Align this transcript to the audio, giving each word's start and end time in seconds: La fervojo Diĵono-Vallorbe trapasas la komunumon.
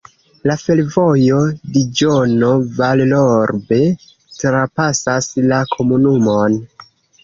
La 0.51 0.53
fervojo 0.61 1.41
Diĵono-Vallorbe 1.75 3.81
trapasas 4.41 5.33
la 5.55 5.65
komunumon. 5.79 6.63